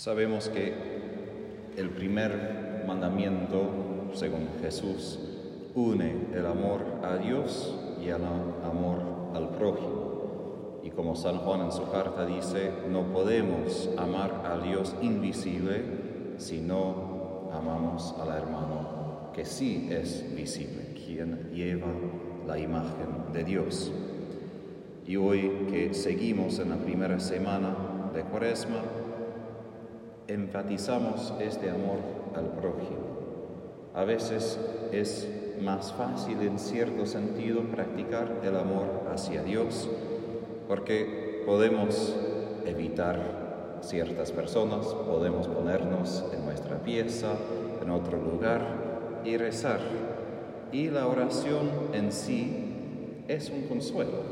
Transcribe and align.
Sabemos 0.00 0.48
que 0.48 0.72
el 1.76 1.90
primer 1.90 2.84
mandamiento, 2.86 4.08
según 4.14 4.48
Jesús, 4.62 5.18
une 5.74 6.28
el 6.32 6.46
amor 6.46 6.80
a 7.02 7.18
Dios 7.18 7.78
y 8.02 8.08
el 8.08 8.24
amor 8.64 9.02
al 9.34 9.50
prójimo. 9.50 10.80
Y 10.82 10.88
como 10.88 11.14
San 11.16 11.36
Juan 11.40 11.60
en 11.60 11.72
su 11.72 11.90
carta 11.90 12.24
dice, 12.24 12.72
no 12.88 13.12
podemos 13.12 13.90
amar 13.98 14.42
a 14.46 14.56
Dios 14.64 14.96
invisible 15.02 15.82
si 16.38 16.62
no 16.62 17.50
amamos 17.52 18.14
al 18.18 18.34
hermano 18.34 19.30
que 19.34 19.44
sí 19.44 19.88
es 19.90 20.34
visible, 20.34 20.94
quien 20.94 21.50
lleva 21.52 21.92
la 22.46 22.58
imagen 22.58 23.34
de 23.34 23.44
Dios. 23.44 23.92
Y 25.06 25.16
hoy 25.16 25.66
que 25.70 25.92
seguimos 25.92 26.58
en 26.58 26.70
la 26.70 26.76
primera 26.76 27.20
semana 27.20 27.76
de 28.14 28.22
Cuaresma, 28.22 28.80
enfatizamos 30.34 31.34
este 31.40 31.70
amor 31.70 31.98
al 32.36 32.46
prójimo. 32.52 33.20
A 33.94 34.04
veces 34.04 34.58
es 34.92 35.28
más 35.60 35.92
fácil 35.92 36.40
en 36.42 36.58
cierto 36.58 37.04
sentido 37.04 37.62
practicar 37.62 38.40
el 38.44 38.56
amor 38.56 39.08
hacia 39.12 39.42
Dios 39.42 39.88
porque 40.68 41.42
podemos 41.44 42.16
evitar 42.64 43.78
ciertas 43.82 44.30
personas, 44.30 44.86
podemos 44.86 45.48
ponernos 45.48 46.24
en 46.32 46.44
nuestra 46.44 46.78
pieza, 46.78 47.32
en 47.82 47.90
otro 47.90 48.18
lugar 48.18 48.60
y 49.24 49.36
rezar. 49.36 49.80
Y 50.70 50.88
la 50.90 51.08
oración 51.08 51.68
en 51.92 52.12
sí 52.12 53.24
es 53.26 53.50
un 53.50 53.62
consuelo. 53.62 54.22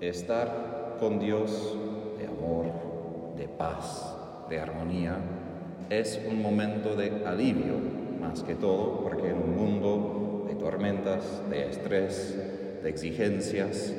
Estar 0.00 0.96
con 1.00 1.18
Dios 1.18 1.76
de 2.18 2.26
amor, 2.26 2.66
de 3.36 3.48
paz, 3.48 4.21
de 4.48 4.60
armonía, 4.60 5.16
es 5.90 6.20
un 6.28 6.40
momento 6.40 6.96
de 6.96 7.24
alivio, 7.26 7.74
más 8.20 8.42
que 8.42 8.54
todo, 8.54 9.00
porque 9.02 9.30
en 9.30 9.36
un 9.36 9.56
mundo 9.56 10.44
de 10.48 10.54
tormentas, 10.54 11.42
de 11.50 11.68
estrés, 11.68 12.38
de 12.82 12.88
exigencias, 12.88 13.94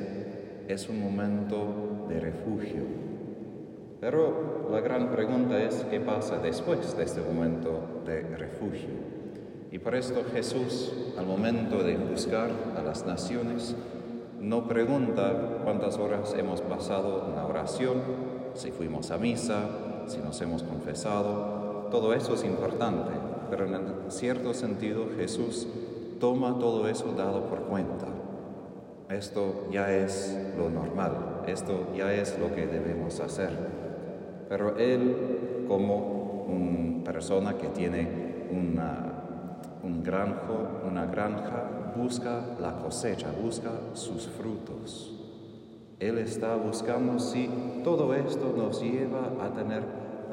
es 0.68 0.88
un 0.88 1.00
momento 1.00 2.06
de 2.08 2.20
refugio. 2.20 2.82
Pero 4.00 4.68
la 4.70 4.80
gran 4.80 5.10
pregunta 5.10 5.62
es 5.62 5.86
qué 5.90 6.00
pasa 6.00 6.38
después 6.38 6.96
de 6.96 7.04
este 7.04 7.20
momento 7.20 8.02
de 8.04 8.22
refugio. 8.36 8.90
Y 9.70 9.78
por 9.78 9.94
esto 9.94 10.24
Jesús, 10.32 10.92
al 11.18 11.26
momento 11.26 11.82
de 11.82 11.96
buscar 11.96 12.50
a 12.76 12.82
las 12.82 13.06
naciones, 13.06 13.74
no 14.40 14.68
pregunta 14.68 15.60
cuántas 15.64 15.98
horas 15.98 16.34
hemos 16.38 16.60
pasado 16.60 17.28
en 17.28 17.36
la 17.36 17.46
oración, 17.46 18.02
si 18.54 18.70
fuimos 18.70 19.10
a 19.10 19.18
misa, 19.18 19.68
si 20.06 20.18
nos 20.18 20.40
hemos 20.40 20.62
confesado, 20.62 21.88
todo 21.90 22.14
eso 22.14 22.34
es 22.34 22.44
importante, 22.44 23.12
pero 23.50 23.66
en 23.66 24.10
cierto 24.10 24.54
sentido 24.54 25.06
Jesús 25.16 25.66
toma 26.20 26.58
todo 26.58 26.88
eso 26.88 27.12
dado 27.16 27.46
por 27.46 27.60
cuenta. 27.64 28.06
Esto 29.08 29.68
ya 29.70 29.92
es 29.92 30.36
lo 30.56 30.70
normal, 30.70 31.42
esto 31.46 31.88
ya 31.96 32.12
es 32.12 32.38
lo 32.38 32.54
que 32.54 32.66
debemos 32.66 33.20
hacer. 33.20 33.50
Pero 34.48 34.76
Él, 34.78 35.66
como 35.68 36.46
una 36.48 37.04
persona 37.04 37.56
que 37.56 37.68
tiene 37.68 38.46
una, 38.50 39.24
un 39.82 40.02
granjo, 40.02 40.68
una 40.90 41.06
granja, 41.06 41.92
busca 41.96 42.56
la 42.60 42.76
cosecha, 42.76 43.28
busca 43.42 43.70
sus 43.92 44.26
frutos. 44.26 45.13
Él 46.00 46.18
está 46.18 46.56
buscando 46.56 47.18
si 47.18 47.48
todo 47.84 48.14
esto 48.14 48.52
nos 48.56 48.82
lleva 48.82 49.32
a 49.40 49.52
tener 49.52 49.82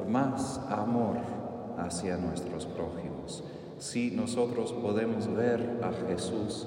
más 0.08 0.60
amor 0.68 1.16
hacia 1.78 2.16
nuestros 2.16 2.66
prójimos, 2.66 3.44
si 3.78 4.10
nosotros 4.10 4.72
podemos 4.72 5.32
ver 5.34 5.80
a 5.82 5.92
Jesús 6.08 6.66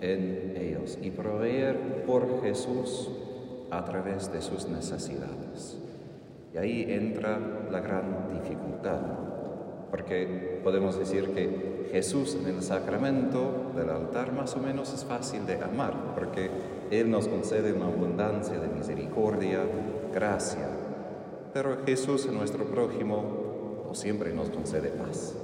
en 0.00 0.54
ellos 0.56 0.98
y 1.02 1.10
proveer 1.10 2.04
por 2.06 2.42
Jesús 2.42 3.10
a 3.70 3.84
través 3.84 4.32
de 4.32 4.40
sus 4.40 4.68
necesidades. 4.68 5.78
Y 6.54 6.58
ahí 6.58 6.86
entra 6.88 7.38
la 7.70 7.80
gran 7.80 8.30
dificultad, 8.32 9.00
porque 9.90 10.60
podemos 10.62 10.98
decir 10.98 11.30
que 11.30 11.88
Jesús 11.90 12.36
en 12.40 12.46
el 12.54 12.62
sacramento 12.62 13.72
del 13.74 13.90
altar 13.90 14.32
más 14.32 14.54
o 14.54 14.60
menos 14.60 14.92
es 14.94 15.04
fácil 15.04 15.44
de 15.46 15.56
amar, 15.56 16.14
porque 16.14 16.50
Él 16.90 17.10
nos 17.10 17.26
concede 17.26 17.72
una 17.72 17.86
abundancia 17.86 18.58
de 18.58 18.68
misericordia, 18.68 19.60
gracia. 20.14 20.68
Pero 21.52 21.78
Jesús 21.84 22.26
en 22.26 22.34
nuestro 22.34 22.64
prójimo 22.66 23.84
no 23.86 23.94
siempre 23.94 24.32
nos 24.32 24.50
concede 24.50 24.90
paz, 24.90 25.34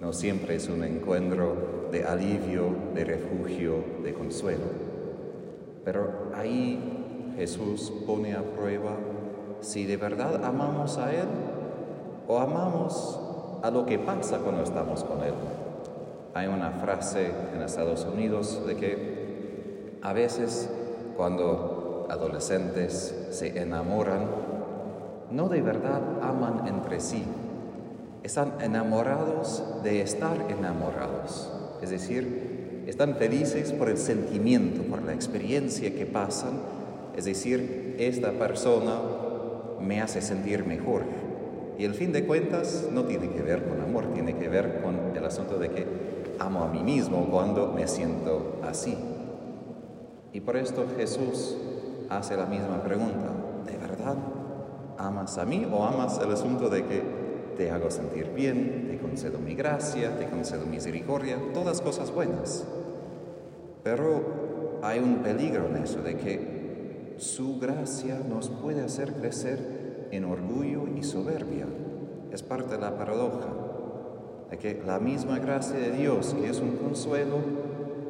no 0.00 0.12
siempre 0.12 0.56
es 0.56 0.68
un 0.68 0.82
encuentro 0.82 1.88
de 1.92 2.04
alivio, 2.04 2.74
de 2.94 3.04
refugio, 3.04 3.84
de 4.02 4.12
consuelo. 4.12 4.64
Pero 5.84 6.32
ahí 6.34 7.34
Jesús 7.36 7.92
pone 8.04 8.34
a 8.34 8.42
prueba 8.42 8.96
si 9.60 9.84
de 9.84 9.96
verdad 9.96 10.44
amamos 10.44 10.98
a 10.98 11.14
Él 11.14 11.28
o 12.26 12.38
amamos 12.38 13.20
a 13.66 13.70
lo 13.72 13.84
que 13.84 13.98
pasa 13.98 14.38
cuando 14.38 14.62
estamos 14.62 15.02
con 15.02 15.22
Él. 15.24 15.34
Hay 16.34 16.46
una 16.46 16.70
frase 16.70 17.32
en 17.52 17.62
Estados 17.62 18.04
Unidos 18.04 18.64
de 18.64 18.76
que 18.76 19.98
a 20.02 20.12
veces 20.12 20.70
cuando 21.16 22.06
adolescentes 22.08 23.26
se 23.30 23.60
enamoran, 23.60 24.26
no 25.32 25.48
de 25.48 25.62
verdad 25.62 26.00
aman 26.22 26.68
entre 26.68 27.00
sí, 27.00 27.24
están 28.22 28.52
enamorados 28.60 29.64
de 29.82 30.00
estar 30.00 30.36
enamorados, 30.48 31.52
es 31.82 31.90
decir, 31.90 32.84
están 32.86 33.16
felices 33.16 33.72
por 33.72 33.88
el 33.88 33.98
sentimiento, 33.98 34.82
por 34.82 35.02
la 35.02 35.12
experiencia 35.12 35.92
que 35.92 36.06
pasan, 36.06 36.60
es 37.16 37.24
decir, 37.24 37.96
esta 37.98 38.30
persona 38.30 39.00
me 39.80 40.00
hace 40.00 40.22
sentir 40.22 40.64
mejor. 40.64 41.25
Y 41.78 41.84
el 41.84 41.94
fin 41.94 42.12
de 42.12 42.24
cuentas 42.24 42.88
no 42.90 43.04
tiene 43.04 43.30
que 43.30 43.42
ver 43.42 43.64
con 43.66 43.80
amor, 43.80 44.06
tiene 44.14 44.36
que 44.36 44.48
ver 44.48 44.80
con 44.82 45.16
el 45.16 45.24
asunto 45.24 45.58
de 45.58 45.70
que 45.70 45.86
amo 46.38 46.62
a 46.62 46.68
mí 46.68 46.82
mismo 46.82 47.28
cuando 47.30 47.68
me 47.68 47.86
siento 47.86 48.60
así. 48.62 48.96
Y 50.32 50.40
por 50.40 50.56
esto 50.56 50.86
Jesús 50.96 51.56
hace 52.08 52.36
la 52.36 52.46
misma 52.46 52.82
pregunta, 52.82 53.30
¿de 53.66 53.76
verdad 53.76 54.16
amas 54.98 55.36
a 55.38 55.44
mí 55.44 55.66
o 55.70 55.84
amas 55.84 56.18
el 56.22 56.32
asunto 56.32 56.68
de 56.68 56.84
que 56.84 57.02
te 57.56 57.70
hago 57.70 57.90
sentir 57.90 58.30
bien, 58.34 58.88
te 58.90 58.98
concedo 58.98 59.38
mi 59.38 59.54
gracia, 59.54 60.16
te 60.18 60.26
concedo 60.26 60.66
misericordia, 60.66 61.38
todas 61.52 61.80
cosas 61.80 62.10
buenas? 62.10 62.66
Pero 63.82 64.80
hay 64.82 64.98
un 64.98 65.16
peligro 65.16 65.66
en 65.68 65.76
eso, 65.82 66.02
de 66.02 66.16
que 66.16 67.14
su 67.18 67.58
gracia 67.58 68.18
nos 68.28 68.48
puede 68.48 68.82
hacer 68.82 69.14
crecer 69.14 69.85
en 70.10 70.24
orgullo 70.24 70.84
y 70.96 71.02
soberbia. 71.02 71.66
Es 72.32 72.42
parte 72.42 72.76
de 72.76 72.80
la 72.80 72.96
paradoja, 72.96 73.48
de 74.50 74.58
que 74.58 74.82
la 74.86 74.98
misma 74.98 75.38
gracia 75.38 75.76
de 75.76 75.90
Dios, 75.90 76.34
que 76.34 76.48
es 76.48 76.60
un 76.60 76.76
consuelo, 76.76 77.38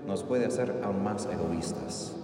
nos 0.07 0.23
puede 0.23 0.47
hacer 0.47 0.81
aún 0.85 1.03
más 1.03 1.29
egoístas. 1.33 2.15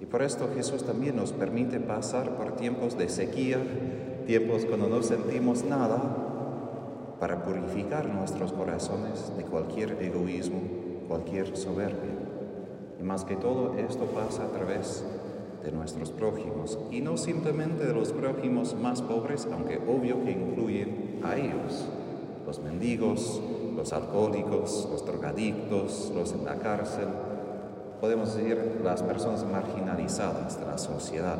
Y 0.00 0.06
por 0.06 0.22
esto 0.22 0.48
Jesús 0.54 0.84
también 0.84 1.16
nos 1.16 1.32
permite 1.32 1.78
pasar 1.78 2.36
por 2.36 2.56
tiempos 2.56 2.98
de 2.98 3.08
sequía, 3.08 3.58
tiempos 4.26 4.64
cuando 4.64 4.88
no 4.88 5.02
sentimos 5.02 5.64
nada, 5.64 6.00
para 7.20 7.44
purificar 7.44 8.08
nuestros 8.08 8.52
corazones 8.52 9.32
de 9.36 9.44
cualquier 9.44 10.02
egoísmo, 10.02 10.60
cualquier 11.06 11.56
soberbia. 11.56 12.18
Y 12.98 13.04
más 13.04 13.24
que 13.24 13.36
todo 13.36 13.76
esto 13.78 14.06
pasa 14.06 14.44
a 14.44 14.48
través 14.48 15.04
de 15.04 15.21
nuestros 15.70 16.10
prójimos, 16.10 16.78
y 16.90 17.00
no 17.00 17.16
simplemente 17.16 17.86
de 17.86 17.94
los 17.94 18.12
prójimos 18.12 18.74
más 18.74 19.02
pobres, 19.02 19.46
aunque 19.52 19.76
obvio 19.76 20.24
que 20.24 20.32
incluyen 20.32 21.20
a 21.22 21.36
ellos, 21.36 21.86
los 22.44 22.58
mendigos, 22.58 23.40
los 23.76 23.92
alcohólicos, 23.92 24.88
los 24.90 25.06
drogadictos, 25.06 26.12
los 26.14 26.32
en 26.32 26.44
la 26.44 26.56
cárcel, 26.56 27.06
podemos 28.00 28.34
decir 28.34 28.80
las 28.82 29.02
personas 29.02 29.44
marginalizadas 29.44 30.58
de 30.58 30.66
la 30.66 30.78
sociedad. 30.78 31.38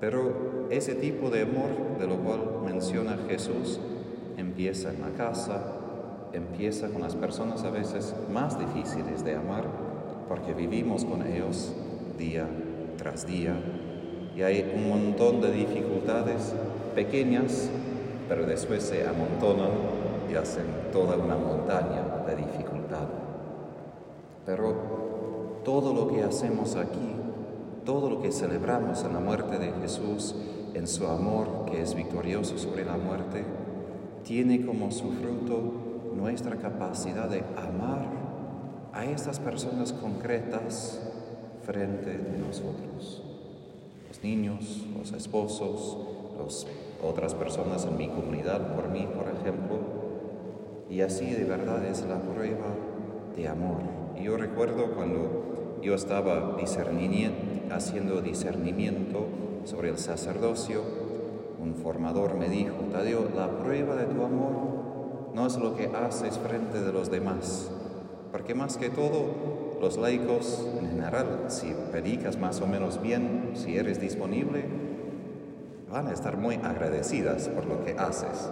Pero 0.00 0.66
ese 0.70 0.94
tipo 0.94 1.28
de 1.28 1.42
amor 1.42 1.98
de 1.98 2.06
lo 2.06 2.16
cual 2.16 2.40
menciona 2.64 3.18
Jesús 3.28 3.78
empieza 4.36 4.90
en 4.90 5.02
la 5.02 5.10
casa, 5.10 5.60
empieza 6.32 6.88
con 6.88 7.02
las 7.02 7.14
personas 7.14 7.62
a 7.64 7.70
veces 7.70 8.14
más 8.32 8.58
difíciles 8.58 9.24
de 9.24 9.36
amar, 9.36 9.64
porque 10.28 10.54
vivimos 10.54 11.04
con 11.04 11.26
ellos 11.26 11.72
día 12.18 12.48
tras 13.02 13.26
día 13.26 13.56
y 14.36 14.42
hay 14.42 14.72
un 14.76 14.88
montón 14.88 15.40
de 15.40 15.50
dificultades 15.50 16.54
pequeñas, 16.94 17.68
pero 18.28 18.46
después 18.46 18.84
se 18.84 19.06
amontonan 19.06 19.70
y 20.30 20.36
hacen 20.36 20.66
toda 20.92 21.16
una 21.16 21.36
montaña 21.36 22.24
de 22.26 22.36
dificultad. 22.36 23.08
Pero 24.46 25.60
todo 25.64 25.92
lo 25.92 26.08
que 26.08 26.22
hacemos 26.22 26.76
aquí, 26.76 27.16
todo 27.84 28.08
lo 28.08 28.22
que 28.22 28.30
celebramos 28.30 29.02
en 29.02 29.14
la 29.14 29.20
muerte 29.20 29.58
de 29.58 29.72
Jesús 29.82 30.36
en 30.74 30.86
su 30.86 31.06
amor 31.08 31.66
que 31.70 31.82
es 31.82 31.94
victorioso 31.96 32.56
sobre 32.56 32.84
la 32.84 32.96
muerte, 32.96 33.44
tiene 34.22 34.64
como 34.64 34.92
su 34.92 35.10
fruto 35.10 36.12
nuestra 36.14 36.54
capacidad 36.56 37.28
de 37.28 37.42
amar 37.56 38.06
a 38.92 39.04
estas 39.04 39.40
personas 39.40 39.92
concretas 39.92 41.00
frente 41.64 42.10
de 42.18 42.38
nosotros. 42.38 43.22
Los 44.08 44.22
niños, 44.22 44.86
los 44.96 45.12
esposos, 45.12 45.98
las 46.38 46.66
otras 47.02 47.34
personas 47.34 47.84
en 47.84 47.96
mi 47.96 48.08
comunidad, 48.08 48.74
por 48.74 48.88
mí, 48.88 49.08
por 49.14 49.26
ejemplo. 49.28 49.78
Y 50.90 51.00
así 51.00 51.30
de 51.30 51.44
verdad 51.44 51.84
es 51.86 52.04
la 52.06 52.20
prueba 52.20 52.66
de 53.36 53.48
amor. 53.48 53.80
Y 54.18 54.24
yo 54.24 54.36
recuerdo 54.36 54.92
cuando 54.94 55.78
yo 55.82 55.94
estaba 55.94 56.56
haciendo 57.70 58.20
discernimiento 58.20 59.26
sobre 59.64 59.88
el 59.88 59.98
sacerdocio, 59.98 60.82
un 61.58 61.74
formador 61.74 62.36
me 62.36 62.48
dijo, 62.48 62.74
Tadeo, 62.92 63.28
la 63.34 63.48
prueba 63.58 63.96
de 63.96 64.06
tu 64.06 64.22
amor 64.22 65.32
no 65.34 65.46
es 65.46 65.56
lo 65.56 65.74
que 65.74 65.86
haces 65.86 66.38
frente 66.38 66.80
de 66.80 66.92
los 66.92 67.10
demás, 67.10 67.70
porque 68.30 68.54
más 68.54 68.76
que 68.76 68.90
todo, 68.90 69.71
los 69.82 69.98
laicos 69.98 70.64
en 70.80 70.90
general, 70.90 71.26
si 71.48 71.74
predicas 71.90 72.38
más 72.38 72.60
o 72.60 72.68
menos 72.68 73.02
bien, 73.02 73.50
si 73.54 73.76
eres 73.76 74.00
disponible, 74.00 74.64
van 75.90 76.06
a 76.06 76.12
estar 76.12 76.36
muy 76.36 76.54
agradecidas 76.54 77.48
por 77.48 77.66
lo 77.66 77.84
que 77.84 77.96
haces. 77.98 78.48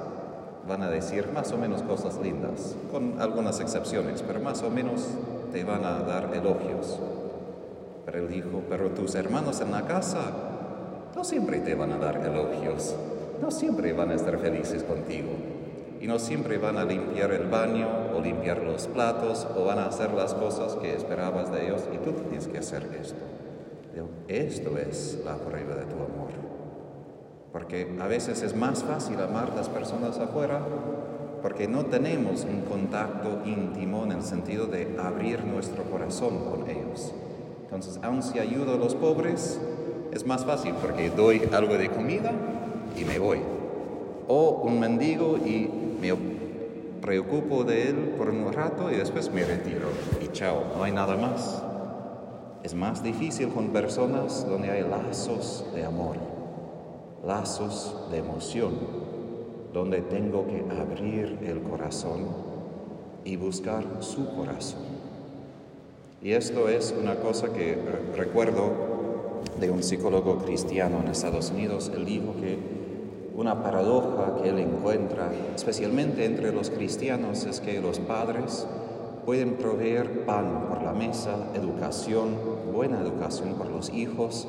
Van 0.69 0.83
a 0.83 0.91
decir 0.91 1.29
más 1.33 1.53
o 1.53 1.57
menos 1.57 1.83
cosas 1.83 2.19
lindas, 2.21 2.75
con 2.91 3.21
algunas 3.21 3.61
excepciones, 3.61 4.23
pero 4.23 4.41
más 4.41 4.65
o 4.65 4.71
menos 4.71 5.07
te 5.53 5.63
van 5.63 5.85
a 5.85 6.01
dar 6.01 6.35
elogios. 6.35 6.99
Pero 8.05 8.19
él 8.19 8.29
dijo, 8.29 8.63
pero 8.69 8.91
tus 8.91 9.15
hermanos 9.15 9.61
en 9.61 9.71
la 9.71 9.87
casa 9.87 10.33
no 11.15 11.23
siempre 11.23 11.61
te 11.61 11.77
van 11.77 11.93
a 11.93 11.99
dar 11.99 12.17
elogios, 12.27 12.97
no 13.41 13.53
siempre 13.53 13.93
van 13.93 14.11
a 14.11 14.15
estar 14.15 14.37
felices 14.39 14.83
contigo 14.83 15.31
y 16.01 16.07
no 16.07 16.19
siempre 16.19 16.59
van 16.59 16.79
a 16.79 16.85
limpiar 16.85 17.31
el 17.33 17.49
baño 17.49 17.87
o 18.17 18.21
limpiar 18.21 18.63
los 18.63 18.87
platos 18.87 19.47
o 19.57 19.65
van 19.65 19.79
a 19.79 19.87
hacer 19.87 20.13
las 20.13 20.35
cosas 20.35 20.77
que 20.77 20.95
esperabas 20.95 21.53
de 21.53 21.67
ellos 21.67 21.83
y 21.93 21.99
tú 21.99 22.13
tienes 22.13 22.49
que 22.49 22.59
hacer 22.59 22.89
esto. 23.01 23.25
Esto 24.29 24.79
es 24.79 25.19
la 25.25 25.37
prueba 25.37 25.75
de 25.75 25.85
tu 25.85 25.97
amor. 25.97 26.31
Porque 27.53 27.97
a 28.01 28.07
veces 28.07 28.43
es 28.43 28.55
más 28.55 28.85
fácil 28.85 29.21
amar 29.21 29.51
a 29.51 29.57
las 29.57 29.69
personas 29.69 30.19
afuera 30.19 30.61
porque 31.43 31.67
no 31.67 31.87
tenemos 31.87 32.45
un 32.45 32.63
contacto 32.63 33.41
íntimo 33.45 34.05
en 34.05 34.13
el 34.13 34.23
sentido 34.23 34.67
de 34.67 34.97
abrir 35.03 35.45
nuestro 35.45 35.83
corazón 35.85 36.45
con 36.51 36.71
ellos. 36.71 37.13
Entonces, 37.65 37.99
aun 38.03 38.23
si 38.23 38.39
ayudo 38.39 38.75
a 38.75 38.77
los 38.77 38.95
pobres, 38.95 39.61
es 40.13 40.27
más 40.27 40.45
fácil 40.45 40.75
porque 40.81 41.11
doy 41.11 41.43
algo 41.53 41.77
de 41.77 41.89
comida 41.89 42.31
y 42.97 43.05
me 43.05 43.19
voy. 43.19 43.60
O 44.33 44.63
un 44.63 44.79
mendigo 44.79 45.39
y 45.39 45.69
me 46.01 46.15
preocupo 47.03 47.65
de 47.65 47.89
él 47.89 48.15
por 48.17 48.31
un 48.31 48.53
rato 48.53 48.89
y 48.89 48.95
después 48.95 49.29
me 49.33 49.45
retiro 49.45 49.89
y 50.23 50.29
chao, 50.29 50.67
no 50.77 50.85
hay 50.85 50.93
nada 50.93 51.17
más. 51.17 51.61
Es 52.63 52.73
más 52.73 53.03
difícil 53.03 53.49
con 53.49 53.71
personas 53.71 54.47
donde 54.47 54.71
hay 54.71 54.83
lazos 54.83 55.65
de 55.75 55.85
amor, 55.85 56.15
lazos 57.27 57.97
de 58.13 58.19
emoción, 58.19 58.75
donde 59.73 60.01
tengo 60.01 60.47
que 60.47 60.65
abrir 60.81 61.41
el 61.43 61.61
corazón 61.63 62.29
y 63.25 63.35
buscar 63.35 63.85
su 63.99 64.33
corazón. 64.37 64.85
Y 66.23 66.35
esto 66.35 66.69
es 66.69 66.95
una 66.97 67.17
cosa 67.17 67.53
que 67.53 67.77
recuerdo 68.17 68.71
de 69.59 69.73
un 69.73 69.83
psicólogo 69.83 70.39
cristiano 70.39 71.01
en 71.01 71.09
Estados 71.09 71.51
Unidos. 71.51 71.91
Él 71.93 72.05
dijo 72.05 72.37
que 72.41 72.80
una 73.41 73.63
paradoja 73.63 74.37
que 74.43 74.51
él 74.51 74.59
encuentra, 74.59 75.33
especialmente 75.55 76.27
entre 76.27 76.53
los 76.53 76.69
cristianos, 76.69 77.47
es 77.47 77.61
que 77.61 77.81
los 77.81 77.99
padres 77.99 78.67
pueden 79.25 79.55
proveer 79.55 80.27
pan 80.27 80.67
por 80.69 80.83
la 80.83 80.93
mesa, 80.93 81.49
educación, 81.55 82.37
buena 82.71 83.01
educación 83.01 83.55
por 83.55 83.71
los 83.71 83.89
hijos, 83.95 84.47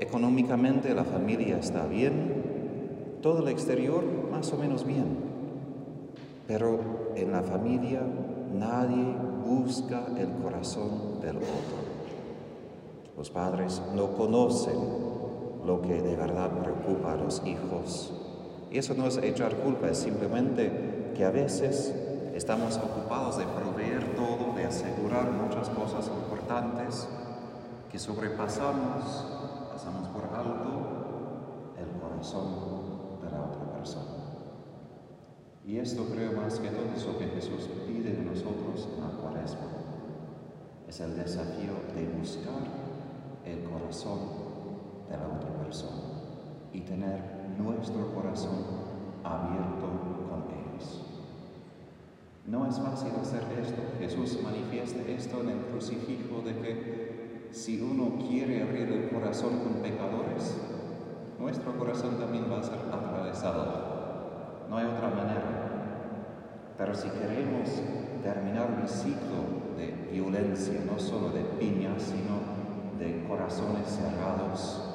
económicamente 0.00 0.92
la 0.92 1.04
familia 1.04 1.56
está 1.56 1.86
bien, 1.86 3.20
todo 3.22 3.38
el 3.42 3.48
exterior 3.48 4.02
más 4.32 4.52
o 4.52 4.56
menos 4.56 4.84
bien, 4.84 5.18
pero 6.48 6.80
en 7.14 7.30
la 7.30 7.44
familia 7.44 8.00
nadie 8.52 9.06
busca 9.46 10.04
el 10.18 10.32
corazón 10.42 11.20
del 11.20 11.36
otro. 11.36 11.78
Los 13.16 13.30
padres 13.30 13.80
no 13.94 14.16
conocen 14.16 14.74
lo 15.64 15.80
que 15.80 16.02
de 16.02 16.16
verdad 16.16 16.50
preocupa 16.50 17.12
a 17.12 17.16
los 17.16 17.40
hijos. 17.46 18.12
Y 18.72 18.78
eso 18.78 18.94
no 18.94 19.06
es 19.06 19.18
echar 19.18 19.54
culpa, 19.56 19.90
es 19.90 19.98
simplemente 19.98 21.12
que 21.14 21.26
a 21.26 21.30
veces 21.30 21.94
estamos 22.34 22.78
ocupados 22.78 23.36
de 23.36 23.44
proveer 23.44 24.16
todo, 24.16 24.54
de 24.56 24.64
asegurar 24.64 25.30
muchas 25.30 25.68
cosas 25.68 26.08
importantes 26.08 27.06
que 27.90 27.98
sobrepasamos, 27.98 29.26
pasamos 29.70 30.08
por 30.08 30.24
alto 30.24 31.74
el 31.76 32.00
corazón 32.00 33.20
de 33.22 33.30
la 33.30 33.42
otra 33.44 33.72
persona. 33.74 34.22
Y 35.66 35.76
esto 35.76 36.06
creo 36.06 36.32
más 36.32 36.58
que 36.58 36.68
todo 36.68 36.94
es 36.96 37.04
lo 37.04 37.18
que 37.18 37.26
Jesús 37.26 37.68
pide 37.86 38.12
de 38.12 38.24
nosotros 38.24 38.88
en 38.96 39.02
la 39.02 39.10
cuaresma. 39.20 39.68
Es 40.88 40.98
el 41.00 41.14
desafío 41.14 41.74
de 41.94 42.08
buscar 42.18 42.62
el 43.44 43.64
corazón 43.64 44.18
de 45.10 45.16
la 45.18 45.26
otra 45.26 45.50
persona 45.62 46.00
y 46.72 46.80
tener 46.80 47.41
nuestro 47.58 48.14
corazón 48.14 48.58
abierto 49.24 49.86
con 50.28 50.44
ellos. 50.50 51.02
No 52.46 52.66
es 52.66 52.78
fácil 52.78 53.12
hacer 53.20 53.42
esto. 53.60 53.82
Jesús 53.98 54.38
manifiesta 54.42 55.02
esto 55.08 55.40
en 55.40 55.48
el 55.50 55.58
crucifijo 55.66 56.42
de 56.42 56.58
que 56.58 57.48
si 57.52 57.80
uno 57.80 58.18
quiere 58.28 58.62
abrir 58.62 58.88
el 58.90 59.10
corazón 59.10 59.58
con 59.60 59.82
pecadores, 59.82 60.56
nuestro 61.38 61.76
corazón 61.78 62.18
también 62.18 62.50
va 62.50 62.60
a 62.60 62.62
ser 62.62 62.78
atravesado. 62.92 64.66
No 64.68 64.76
hay 64.76 64.86
otra 64.86 65.10
manera. 65.10 65.72
Pero 66.78 66.94
si 66.94 67.08
queremos 67.10 67.68
terminar 68.22 68.70
un 68.80 68.88
ciclo 68.88 69.76
de 69.76 70.08
violencia, 70.10 70.80
no 70.86 70.98
solo 70.98 71.30
de 71.30 71.42
piñas, 71.58 72.02
sino 72.02 72.62
de 72.98 73.24
corazones 73.26 73.86
cerrados, 73.88 74.91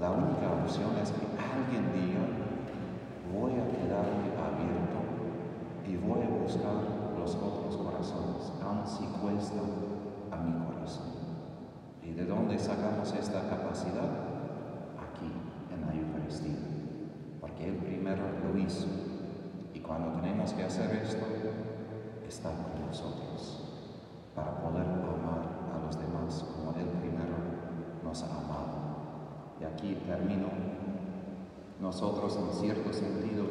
la 0.00 0.10
única 0.10 0.50
opción 0.62 0.90
es 1.00 1.10
que 1.12 1.24
alguien 1.38 1.92
diga, 1.94 2.26
voy 3.32 3.52
a 3.52 3.70
quedarme 3.70 4.34
abierto 4.34 4.98
y 5.86 5.96
voy 5.96 6.22
a 6.22 6.42
buscar 6.42 6.74
los 7.16 7.34
otros 7.36 7.76
corazones, 7.76 8.52
aun 8.62 8.86
si 8.86 9.04
cuesta 9.22 9.60
a 10.30 10.36
mi 10.36 10.52
corazón. 10.66 11.14
¿Y 12.02 12.12
de 12.12 12.24
dónde 12.26 12.58
sacamos 12.58 13.14
esta 13.14 13.48
capacidad? 13.48 14.10
Aquí, 14.98 15.30
en 15.72 15.80
la 15.86 15.94
Eucaristía, 15.94 16.58
porque 17.40 17.68
Él 17.68 17.76
primero 17.76 18.24
lo 18.42 18.58
hizo. 18.58 18.86
Y 19.72 19.80
cuando 19.80 20.20
tenemos 20.20 20.52
que 20.52 20.64
hacer 20.64 20.90
esto, 21.02 21.24
está 22.28 22.50
con 22.50 22.86
nosotros 22.86 23.62
para 24.34 24.58
poder 24.58 24.82
amar 24.82 25.70
a 25.72 25.86
los 25.86 25.98
demás 25.98 26.44
como 26.52 26.72
Él 26.78 26.88
primero 27.00 27.36
nos 28.02 28.22
ha 28.24 28.26
amado. 28.26 28.83
Y 29.60 29.64
aquí 29.64 29.96
termino. 30.06 30.48
Nosotros 31.80 32.36
en 32.36 32.60
cierto 32.60 32.92
sentido 32.92 33.44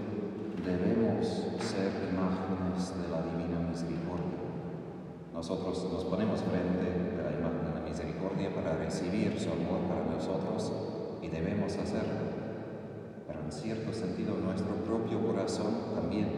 debemos 0.66 1.28
ser 1.60 1.92
imágenes 2.12 2.94
de 3.02 3.10
la 3.10 3.22
divina 3.22 3.60
misericordia. 3.70 4.40
Nosotros 5.34 5.88
nos 5.92 6.06
ponemos 6.06 6.42
frente 6.42 7.20
a 7.20 7.30
la 7.30 7.38
imagen 7.38 7.66
de 7.66 7.80
la 7.80 7.86
misericordia 7.88 8.54
para 8.54 8.78
recibir 8.78 9.40
su 9.40 9.52
amor 9.52 9.82
para 9.88 10.06
nosotros 10.06 10.72
y 11.22 11.28
debemos 11.28 11.76
hacerlo. 11.76 12.32
Pero 13.28 13.40
en 13.42 13.52
cierto 13.52 13.94
sentido 13.94 14.36
nuestro 14.36 14.74
propio 14.86 15.26
corazón 15.26 15.96
también 15.96 16.30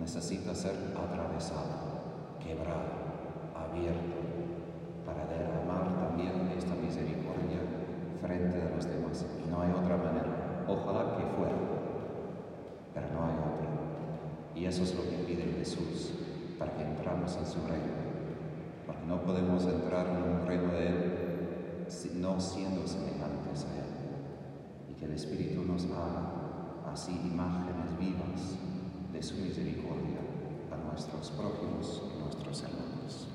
necesita 0.00 0.54
ser 0.54 0.74
atravesado, 0.96 2.38
quebrado 2.38 3.02
abierto 3.54 4.18
para 5.04 5.26
derramar 5.26 6.08
también 6.08 6.52
esta 6.56 6.74
misericordia 6.74 7.21
frente 8.22 8.62
a 8.62 8.74
los 8.74 8.86
demás. 8.86 9.26
Y 9.44 9.50
no 9.50 9.60
hay 9.60 9.70
otra 9.72 9.96
manera. 9.96 10.64
Ojalá 10.68 11.16
que 11.16 11.24
fuera, 11.36 11.58
pero 12.94 13.06
no 13.12 13.24
hay 13.24 13.34
otra. 13.34 13.68
Y 14.54 14.64
eso 14.66 14.84
es 14.84 14.94
lo 14.94 15.02
que 15.02 15.24
pide 15.26 15.42
Jesús 15.58 16.12
para 16.58 16.72
que 16.76 16.84
entramos 16.84 17.36
en 17.36 17.46
su 17.46 17.60
reino. 17.66 18.00
Porque 18.86 19.04
no 19.06 19.22
podemos 19.22 19.64
entrar 19.66 20.06
en 20.06 20.22
un 20.22 20.46
reino 20.46 20.72
de 20.72 20.86
Él 20.86 21.22
no 22.14 22.40
siendo 22.40 22.86
semejantes 22.86 23.66
a 23.66 23.76
Él. 23.76 24.90
Y 24.90 24.94
que 24.94 25.04
el 25.06 25.12
Espíritu 25.12 25.64
nos 25.64 25.84
haga 25.86 26.90
así 26.90 27.12
imágenes 27.12 27.98
vivas 27.98 28.58
de 29.12 29.22
su 29.22 29.34
misericordia 29.36 30.20
a 30.70 30.76
nuestros 30.88 31.30
prójimos 31.32 32.02
y 32.14 32.22
nuestros 32.22 32.62
hermanos. 32.62 33.28